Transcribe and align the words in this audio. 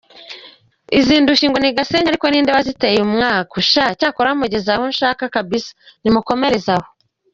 Izi 0.97 1.15
ndushyi 1.23 1.45
ngo 1.49 1.57
ni 1.59 1.71
gasenyi 1.77 2.09
ark 2.11 2.23
ninde 2.29 2.51
waziteyumwaku???sha 2.57 3.85
cyakora 3.99 4.29
mugezahonshaka 4.39 5.23
kbs 5.33 5.65
ninukomerezaho. 6.01 6.87